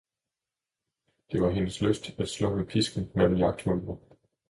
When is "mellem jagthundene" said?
3.15-3.97